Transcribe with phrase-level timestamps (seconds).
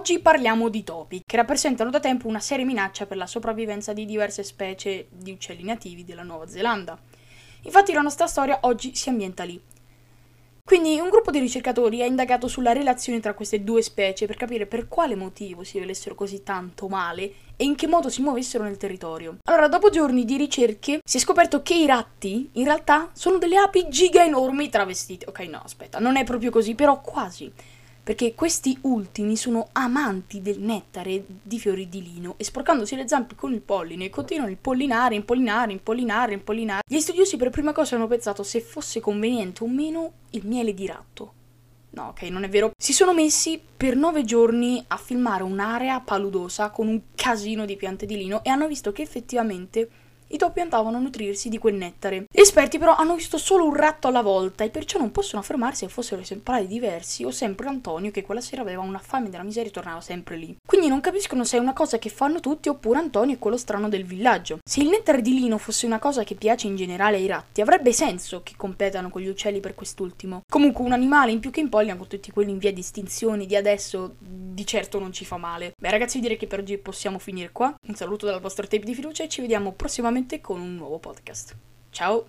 [0.00, 4.06] Oggi parliamo di topi, che rappresentano da tempo una seria minaccia per la sopravvivenza di
[4.06, 6.98] diverse specie di uccelli nativi della Nuova Zelanda.
[7.64, 9.60] Infatti la nostra storia oggi si ambienta lì.
[10.64, 14.64] Quindi un gruppo di ricercatori ha indagato sulla relazione tra queste due specie per capire
[14.64, 18.78] per quale motivo si volessero così tanto male e in che modo si muovessero nel
[18.78, 19.36] territorio.
[19.44, 23.58] Allora, dopo giorni di ricerche, si è scoperto che i ratti in realtà sono delle
[23.58, 25.26] api giga enormi travestite.
[25.28, 27.52] Ok, no, aspetta, non è proprio così, però quasi
[28.10, 33.36] perché questi ultimi sono amanti del nettare di fiori di lino e sporcandosi le zampe
[33.36, 36.82] con il polline continuano a impollinare, impollinare, impollinare, impollinare.
[36.88, 40.88] Gli studiosi per prima cosa hanno pensato se fosse conveniente o meno il miele di
[40.88, 41.32] ratto.
[41.90, 42.72] No, ok, non è vero.
[42.76, 48.06] Si sono messi per nove giorni a filmare un'area paludosa con un casino di piante
[48.06, 49.88] di lino e hanno visto che effettivamente
[50.32, 52.24] i topi andavano a nutrirsi di quel nettare.
[52.30, 55.84] Gli esperti però hanno visto solo un ratto alla volta e perciò non possono affermarsi
[55.84, 59.70] se fossero esemplari diversi o sempre Antonio che quella sera aveva una fame della miseria
[59.70, 60.56] e tornava sempre lì.
[60.64, 63.88] Quindi non capiscono se è una cosa che fanno tutti oppure Antonio è quello strano
[63.88, 64.58] del villaggio.
[64.64, 67.92] Se il nettare di lino fosse una cosa che piace in generale ai ratti, avrebbe
[67.92, 70.42] senso che competano con gli uccelli per quest'ultimo.
[70.48, 73.56] Comunque un animale in più che impollina con tutti quelli in via di estinzione di
[73.56, 75.72] adesso di certo non ci fa male.
[75.78, 77.74] Beh ragazzi direi che per oggi possiamo finire qua.
[77.88, 79.72] Un saluto dal vostro tape di fiducia e ci vediamo
[80.20, 81.54] prossimamente con un nuovo podcast.
[81.92, 82.26] Ciao!